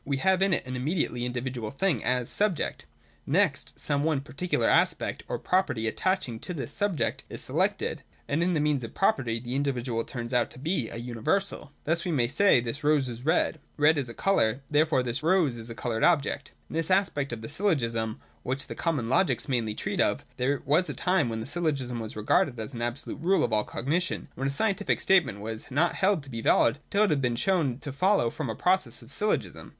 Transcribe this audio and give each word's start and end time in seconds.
We 0.03 0.17
have 0.17 0.41
in 0.41 0.51
it 0.51 0.65
an 0.65 0.75
immediately 0.75 1.25
individual 1.25 1.69
thing 1.69 2.03
as 2.03 2.27
subject: 2.27 2.87
next 3.27 3.79
some 3.79 4.03
one 4.03 4.21
particular 4.21 4.67
aspect 4.67 5.21
or 5.27 5.37
property 5.37 5.87
attaching 5.87 6.39
to 6.39 6.55
this 6.55 6.71
subject 6.71 7.23
is 7.29 7.41
selected, 7.41 8.01
and 8.27 8.41
by 8.41 8.47
means 8.59 8.83
of 8.83 8.93
this 8.93 8.97
property 8.97 9.39
the 9.39 9.53
individual 9.53 10.03
turns 10.03 10.33
out 10.33 10.49
to 10.49 10.57
be 10.57 10.89
a 10.89 10.95
universal. 10.97 11.71
Thus 11.83 12.03
we 12.03 12.09
may 12.11 12.27
say, 12.27 12.59
This 12.59 12.83
rose 12.83 13.07
is 13.09 13.23
red: 13.25 13.59
Red 13.77 13.95
is 13.99 14.09
a 14.09 14.15
3i8 14.15 14.15
THE 14.15 14.15
DOCTRINE 14.15 14.15
OF 14.15 14.15
THE 14.15 14.15
NOTION. 14.15 14.17
[183,184. 14.17 14.23
colour: 14.23 14.61
Therefore, 14.97 15.03
this 15.03 15.21
rose 15.23 15.57
is 15.57 15.69
a 15.69 15.75
coloured 15.75 16.03
object. 16.03 16.51
It 16.67 16.73
is 16.73 16.77
this 16.77 16.89
aspect 16.89 17.31
of 17.31 17.41
the 17.43 17.49
syllogism 17.49 18.19
which 18.41 18.65
the 18.65 18.73
common 18.73 19.05
logics 19.07 19.47
mainly 19.47 19.75
treat 19.75 20.01
of. 20.01 20.25
There 20.37 20.63
was 20.65 20.89
a 20.89 20.95
time 20.95 21.29
when 21.29 21.41
the 21.41 21.45
syllogism 21.45 21.99
was 21.99 22.15
regarded 22.15 22.59
as 22.59 22.73
an 22.73 22.81
absolute 22.81 23.21
rule 23.21 23.47
for 23.47 23.53
all 23.53 23.63
cognition, 23.63 24.21
and 24.21 24.29
when 24.33 24.47
a 24.47 24.49
scientific 24.49 24.99
statement 24.99 25.41
was 25.41 25.69
not 25.69 25.93
held 25.93 26.23
to 26.23 26.31
be 26.31 26.41
valid 26.41 26.79
until 26.85 27.03
it 27.03 27.11
had 27.11 27.21
been 27.21 27.35
shown 27.35 27.77
to 27.77 27.93
follow 27.93 28.31
from 28.31 28.49
a 28.49 28.55
process 28.55 29.03
of 29.03 29.11
syllogism. 29.11 29.69